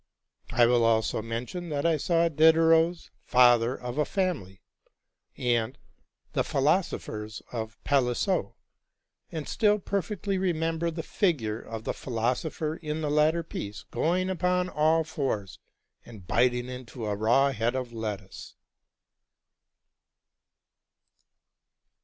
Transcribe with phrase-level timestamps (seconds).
[0.49, 4.63] I will also mention that I saw Diderot's'' Father of a Family,''
[5.37, 5.77] and''
[6.33, 8.55] The Philosophers'' of Palissot,
[9.31, 14.31] and still per fectly remember the figure of the philosopher in the latter piece going
[14.31, 15.59] upon all fours,
[16.03, 18.55] and biting into a raw head of lettuce.